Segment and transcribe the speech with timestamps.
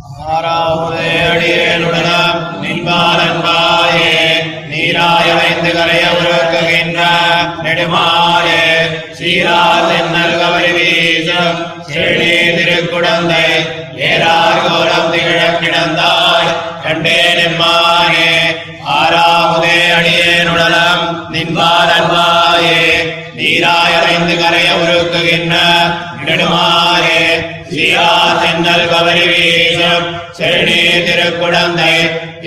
[0.00, 4.14] ஆறாவது அடியேனுடனம் நின்பாலன்பாயே
[4.70, 7.00] நீராய வைந்து கரைய உருக்குகின்ற
[7.64, 8.62] நெடுமாறே
[9.18, 11.58] சீரால் தென்னல் கவரி வீசும்
[11.88, 13.44] செழி திருக்குடந்தை
[14.08, 16.50] ஏறார் கோலம் திகழ கிடந்தாய்
[16.84, 18.30] கண்டேன் எம்மானே
[18.96, 21.04] ஆறாவது அடியேனுடனம்
[21.34, 22.80] நின்பாலன்பாயே
[23.34, 25.54] நீராய வைந்து கரைய உருக்குகின்ற
[26.20, 27.20] நெடுமாறே.
[27.70, 28.08] சீரா
[28.42, 31.92] தென்னல் கவரி வீசும் செழி திருக்குடந்தை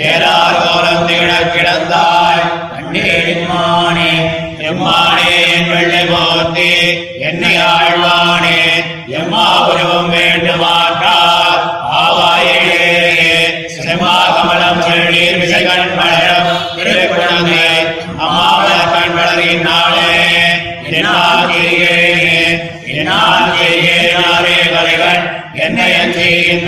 [0.03, 2.43] ஏறார் கோலம் திகழக் கிடந்தாய்.
[2.73, 4.11] கண்டேன்மானே
[4.59, 6.69] எம்மானே என் வெள்ளை போர்த்தி
[7.19, 8.59] என்னை ஆழ்வானே
[9.13, 10.75] எம்மா உருவம் வேண்டுமா?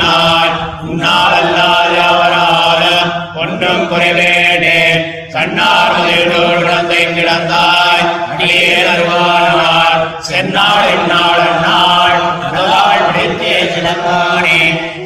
[0.08, 2.84] செய்கின்றார் உன்னால் அல்லாத அவரால
[3.36, 4.80] ஒன்றும் குறைவேனே.
[5.36, 9.96] கண்ணார் முதலோடு குழந்தை கிடந்தாய் அடியே அருவானார்
[10.28, 14.60] சென்னாள் என்னாள் அந்நாள் நல்லாள் பிடித்தே சிலக்கானே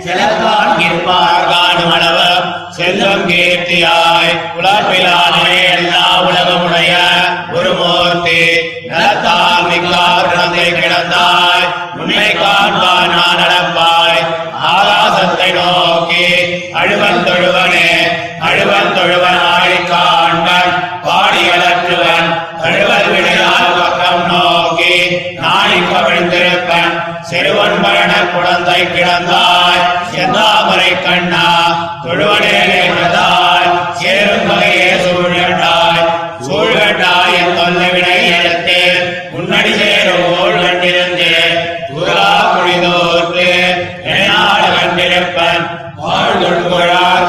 [0.06, 2.30] சிலக்கான் இருப்பார் காணும் அளவு
[2.78, 5.29] செல்வம் கீர்த்தியாய் உலகிலானே
[26.70, 26.96] கண்
[27.30, 29.84] சிறுவன் மரண குழந்தை கிடந்தாய்.
[30.14, 31.46] செந்தாமரை கண்ணா
[32.04, 33.70] தொழுவனே நேர்ந்தாய்
[34.02, 36.04] சேரும் வகையே சூழ்கண்டாய்
[36.48, 38.80] சூழ்கண்டாய் என் தொல்லை வினை எடுத்து
[39.34, 41.58] முன்னடி சேரும் ஓள் கண்டிருந்தேன்.
[41.90, 43.48] துரா குழிதோர்த்து
[44.14, 45.64] என்னாடு கண்டிருப்பன்.
[46.02, 47.29] வாழ்தொழு குழார்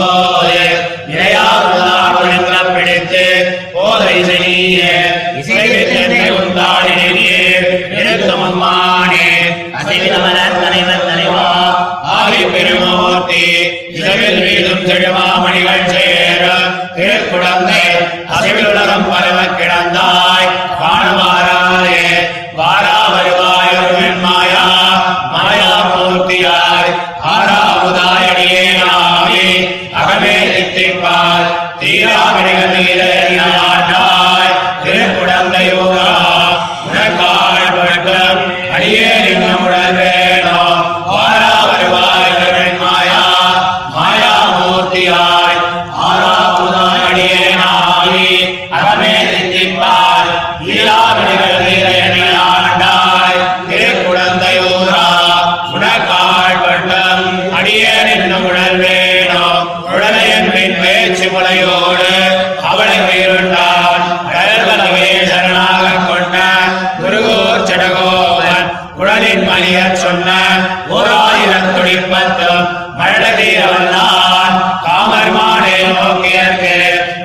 [0.00, 0.39] சரிந்து
[61.42, 62.08] கொலையோடு
[62.70, 64.02] அவளை உயிருண்டான்
[64.32, 66.36] அழல்வலவே சரணாக கொண்ட
[66.98, 70.28] குருகோர் சடகோவன் குழலின் மணியச் சொன்ன
[70.88, 72.66] ஒரு ஆயிரம் துடிப்பத்தும்
[73.00, 76.74] மழதீரவல்லான் காமர் மாடே நோக்கியற்கு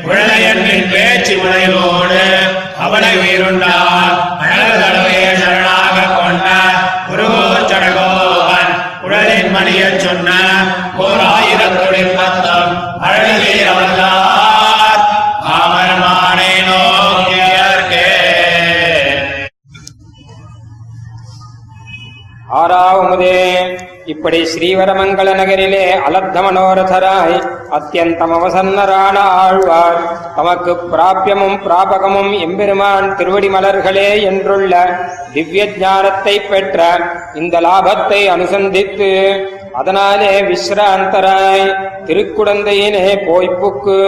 [0.05, 2.23] உடலையன் பேச்சு முளையோடு
[2.79, 4.14] அவளை உயிருண்டான்
[23.05, 23.39] ஆறாவமுதே
[24.13, 27.37] இப்படி ஸ்ரீவரமங்கல நகரிலே அலத்த மனோரதராய்
[27.77, 29.99] அத்தியந்தம் அவசன்னரான ஆழ்வார்.
[30.35, 34.73] தமக்கு பிராபியமும் பிராபகமும் எம்பெருமான் திருவடி மலர்களே என்றுள்ள
[35.33, 36.79] திவ்ய ஞானத்தை பெற்ற
[37.33, 39.11] இந்த லாபத்தை அனுசந்தித்து
[39.79, 41.65] அதனாலே விஸ்ராந்தராய்
[42.07, 43.99] திருக்குடந்தையினே போய்ப்புக்கு.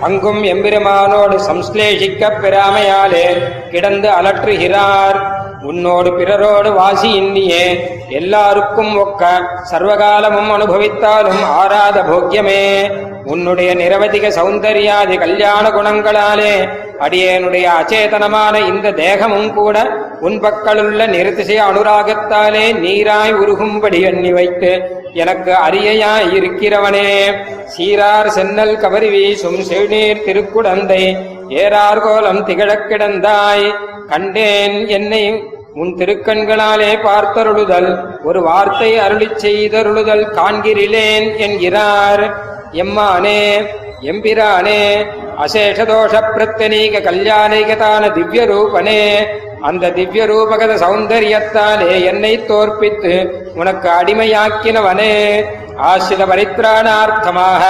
[0.00, 3.26] அங்கும் எம்பெருமானோடு சம்ஸ்லேஷிக்கப் பெறாமையாலே
[3.70, 5.18] கிடந்து அலற்றுகிறார்.
[5.62, 9.24] உன்னோடு பிறரோடு வாசி இன்னியே எல்லாருக்கும் ஒக்க
[9.70, 12.90] சர்வகாலமும் அனுபவித்தாலும் ஆராத போக்கியமே.
[13.24, 16.68] உன்னுடைய நிரவதிக சௌந்தர்யாதி கல்யாண குணங்களாலே
[17.00, 26.28] அடியேனுடைய அச்சேதனமான இந்த தேகமும் கூட உன் பக்கலுள்ள நிறுத்திசை அனுராகத்தாலே நீராய் உருகும்படி எண்ணி வைத்து எனக்கு அரியையாய்
[26.32, 27.34] இருக்கிறவனே.
[27.76, 33.74] சீரார் சென்னல் கவரி வீசும் செழுநீர் திருக்குடந்தை ஏறார் கோலம் திகழக் கிடந்தாய்.
[34.08, 38.06] கண்டேன் என்னை உன் திருக்கண்களாலே பார்த்தருளுதல்.
[38.22, 42.34] ஒரு வார்த்தை அருளி செய்தருளுதல் காண்கிறிலேன் என்கிறார்.
[42.72, 43.66] எம்மானே
[44.02, 45.06] எம்பிரானே
[45.40, 49.26] அசேஷதோஷ பிரத்தனீக கல்யாணிகதான திவ்ய ரூபனே
[49.60, 55.44] அந்த திவ்ய ரூபகத சௌந்தரியத்தாலே என்னை தோற்பித்து உனக்கு அடிமையாக்கினவனே.
[55.76, 57.62] ஆசிரித பரித்ராணார்த்தமாக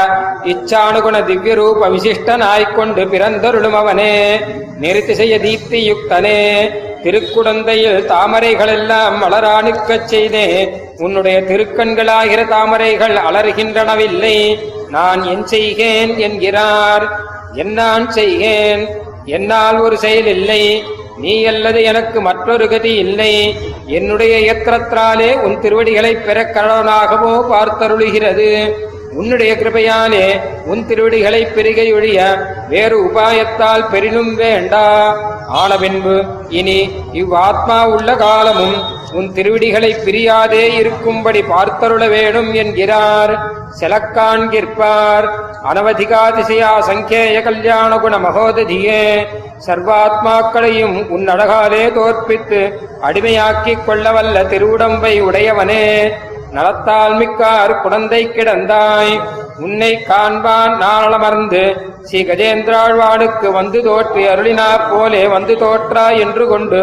[0.45, 4.39] இச்சானுகுண திவ்ய ரூப விசிஷ்டனாய்க்கொண்டு பிறந்தருளும் அவனே.
[4.81, 6.71] நிறுத்திசெய்ய தீப்தி யுக்தனே
[7.03, 10.69] திருக்குடந்தையில் தாமரைகளெல்லாம் மலராணிக்கச் செய்தே.
[10.99, 14.59] உன்னுடைய திருக்கண்களாகிற தாமரைகள் அலறுகின்றனவில்லை.
[14.91, 17.21] நான் என் செய்கேன் என்கிறார்.
[17.53, 18.89] என்னான் செய்கேன்?
[19.25, 20.85] என்னால் ஒரு செயல் இல்லை
[21.17, 23.57] நீ அல்லது எனக்கு மற்றொரு கதி இல்லை.
[23.87, 28.73] என்னுடைய இயக்கத்திராலே உன் திருவடிகளைப் பெறக் கடனாகவோ பார்த்தருளுகிறது.
[29.13, 35.17] உன்னுடைய கிருபையாலே உன் திருவடிகளை பெருகையொழிய வேறு உபாயத்தால் பெரிலும் வேண்டா.
[35.49, 43.56] ஆனபின்பு இனி இவ்வாத்மா உள்ள காலமும் உன் திருவிடிகளை பிரியாதே இருக்கும்படி பார்த்தருள வேணும் என்கிறார்.
[43.81, 45.27] செலக்காண்கிற்பார்
[45.71, 49.27] அனவதிகாதிசையா சங்கேய கல்யாண குண மகோததியே.
[49.67, 52.61] சர்வாத்மாக்களையும் உன் அழகாலே தோற்பித்து
[53.03, 56.13] அடிமையாக்கிக் கொள்ளவல்ல திருவுடம்பை உடையவனே.
[56.53, 59.21] நலத்தால் மிக்கார் குழந்தை கிடந்தாய்.
[59.59, 61.63] உன்னை காண்பான் நாளமர்ந்து
[62.03, 66.83] ஸ்ரீ கஜேந்திராழ்வானுக்கு வந்து தோற்றி அருளினா போலே வந்து தோற்றா என்று கொண்டு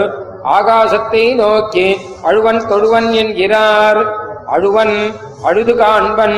[0.58, 4.23] ஆகாசத்தை நோக்கி அழுவன் தொழுவன் என்கிறார்.
[4.54, 4.96] அழுவன்
[5.48, 6.38] அழுது காண்பன்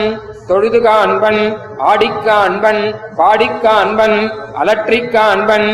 [0.50, 1.42] தொழுது காண்பன்
[1.92, 2.82] ஆடிக் அன்பன்
[3.20, 4.18] பாடிக் அன்பன்
[4.62, 5.68] அலற்றிக் அன்பன்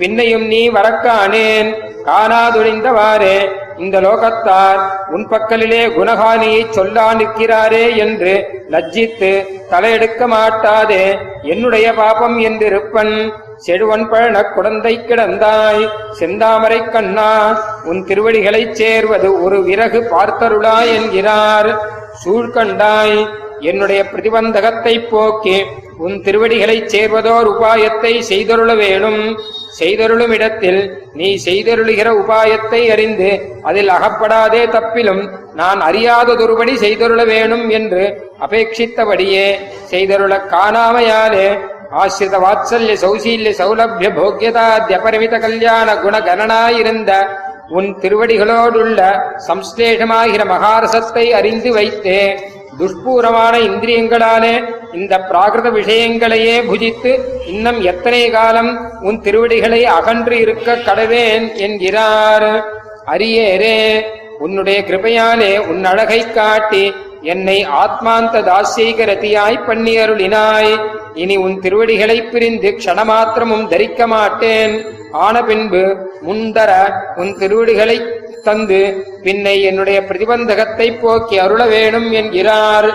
[0.00, 1.70] பின்னையும் நீ வரக்கானேன்
[2.08, 3.36] காணாதுழிந்தவாறே.
[3.78, 11.18] இந்த லோகத்தார் உன் பக்கலிலே குணகானியை சொல்லா நிற்கிறாரே என்று லஜ்ஜித்து தலையெடுக்க மாட்டாதே.
[11.42, 13.32] என்னுடைய பாபம் என்றிருப்பன்.
[13.56, 15.88] செழுவன் பழனக் குழந்தை கிடந்தாய்.
[16.18, 21.78] செந்தாமரை கண்ணா உன் திருவடிகளைச் சேர்வது ஒரு விறகு பார்த்தருளா என்கிறார்.
[22.24, 23.28] சூழ்கண்டாய்
[23.60, 25.62] என்னுடைய பிரதிபந்தகத்தை போக்கி
[25.98, 29.38] உன் திருவடிகளைச் சேர்வதோர் உபாயத்தை செய்தருள வேணும்.
[29.78, 39.54] செய்தருளும் இடத்தில் நீ செய்தருளுகிற உபாயத்தை அறிந்து அதில் அகப்படாதே தப்பிலும் நான் அறியாததொருபடி செய்தருள வேணும் என்று அபேட்சித்தபடியே
[39.90, 41.58] செய்தருளக் காணாமையாலே
[41.90, 47.26] ஆசிரித வாத்சல்ய சௌசீல்ய சௌலபிய போக்கியதாத்யபரிமித கல்யாண குணகணனாயிருந்த
[47.68, 52.38] உன் திருவடிகளோடுள்ள சம்ஸ்லேஷமாகிற மகாரசத்தை அறிந்து வைத்தே.
[52.78, 54.64] துஷ்பூரமான இந்திரியங்களாலே
[54.94, 62.64] இந்த பிராகிருத விஷயங்களையே புஜித்து இன்னும் எத்தனை காலம் உன் திருவடிகளை அகன்று இருக்க கடவேன் என்கிறார்.
[63.06, 64.00] அரியேரே
[64.38, 70.80] உன்னுடைய கிருபையாலே உன் அழகை காட்டி என்னை ஆத்மாந்த தாசியக ரதியாய் பண்ணி அருளினாய்
[71.14, 74.84] இனி உன் திருவடிகளைப் பிரிந்து க்ஷணமாத்திரமும் தரிக்க மாட்டேன்.
[75.12, 76.70] ஆன பின்பு முந்தர
[77.16, 78.00] உன் திருவடிகளை
[78.48, 78.80] தந்து
[79.24, 82.90] பின்னை என்னுடைய பிரதிபந்தகத்தை போக்கி அருள வேணும் என்கிறார்.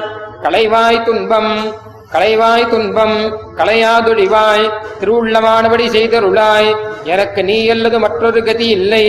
[0.46, 1.54] களைவாய் துன்பம்
[2.14, 3.16] களைவாய் துன்பம்
[3.60, 4.66] கலையாதுழிவாய்
[5.00, 6.70] திருவுள்ளமானபடி செய்தருளாய்.
[7.14, 9.06] எனக்கு நீ அல்லது மற்றொரு கதி இல்லை.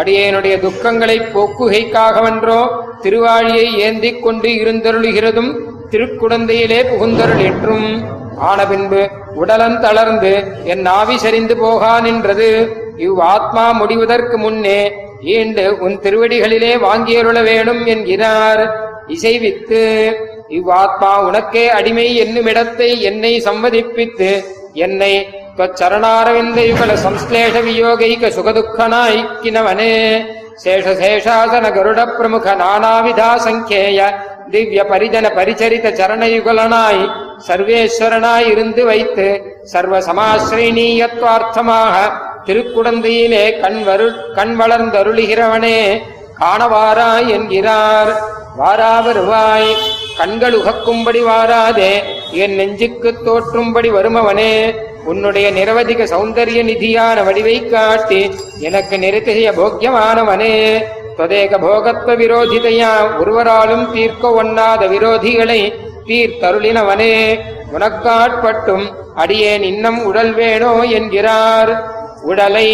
[0.00, 2.60] அடியேனுடைய துக்கங்களை போக்குகைக்காகவன்றோ
[3.02, 5.50] திருவாழியை ஏந்திக் கொண்டு இருந்தருளுகிறதும்
[5.92, 7.88] திருக்குடந்தையிலே புகுந்தருள் என்றும்.
[8.48, 9.02] ஆன பின்பு
[9.42, 10.32] உடலன் தளர்ந்து
[10.72, 12.48] என் ஆவி சரிந்து போகா நின்றது.
[13.06, 14.80] இவ் ஆத்மா முடிவதற்கு முன்னே
[15.22, 18.62] ஈண்டு உன் திருவடிகளிலே வாங்கியருள வேணும் என்கிறார்.
[19.14, 19.82] இசைவித்து
[20.58, 24.30] இவ்வாத்மா உனக்கே அடிமை என்னுமிடத்தை என்னை சம்மதிப்பித்து
[24.86, 25.12] என்னை
[25.80, 29.94] சரணாரவிந்த யுகல சம்ஸ்லேஷ வியோகைக சுகதுக்கனாய்க்கினவனே.
[30.62, 33.98] சேஷசேஷாசன கருட பிரமுக நானாவிதா சங்கேய
[34.52, 37.02] திவ்ய பரிஜன பரிச்சரித்த சரணயுகலனாய்
[37.46, 39.26] சர்வேஸ்வரனாய் இருந்து வைத்து
[39.72, 41.94] சர்வ சமாஸ்ரீனீயத்வார்த்தமாக
[42.46, 46.02] திருக்குடந்தையிலே கண் வரு கண் வளர்ந்தருளுகிறவனே
[46.40, 48.20] காணவாராய் என்கிறார்.
[48.56, 49.76] வாரா வருவாய்.
[50.18, 54.74] கண்கள் உகக்கும்படி வாராதே என் நெஞ்சுக்கு தோற்றும்படி வருமவனே.
[55.04, 60.84] உன்னுடைய நிரவதிக சௌந்தரிய நிதியான வடிவை காட்டி எனக்கு நிறுத்திய போக்கியமானவனே.
[61.18, 65.72] தொதேக போகத்துவ விரோதிதையா ஒருவராலும் தீர்க்க ஒண்ணாத விரோதிகளை
[66.06, 67.40] தீர்த்தருளினவனே.
[67.72, 71.95] உனக்காட்பட்டும் அடியேன் இன்னம் உடல் வேணோ என்கிறார்.
[72.28, 72.68] உடலை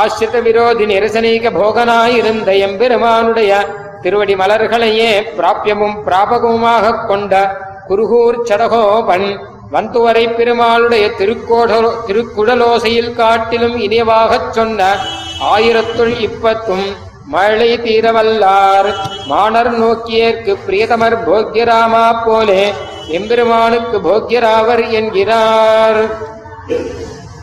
[0.00, 3.52] ஆசிரித விரோதி நிரசனீக போகனாயிருந்த எம்பெருமானுடைய
[4.02, 7.34] திருவடி மலர்களையே பிராபியமும் பிராபகமுமாக கொண்ட
[7.88, 9.28] குருகூர் சடகோபன்
[9.74, 14.88] வந்துவரை பெருமாளுடைய திருக்கோடலோ திருக்குடலோசையில் காட்டிலும் இனியவாகச் சொன்ன
[15.54, 16.86] ஆயிரத்துள் இப்பத்தும்
[17.34, 18.88] மழை தீரவல்லார்.
[19.30, 22.62] மாணர் நோக்கியேற்கு பிரியதமர் போக்கியராமா போலே
[23.18, 26.02] எம்பெருமானுக்கு போக்கியராவர் என்கிறார்.